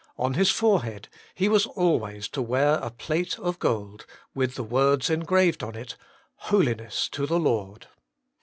On 0.17 0.33
his 0.33 0.49
forehead 0.49 1.09
he 1.35 1.47
was 1.47 1.67
always 1.67 2.27
to 2.29 2.41
wear 2.41 2.79
a 2.81 2.89
plate 2.89 3.37
of 3.37 3.59
gold, 3.59 4.07
with 4.33 4.55
the 4.55 4.63
words 4.63 5.11
engraved 5.11 5.61
on 5.61 5.75
it, 5.75 5.95
HOLINESS 6.49 7.07
TO 7.09 7.27
THE 7.27 7.39
LORD. 7.39 7.85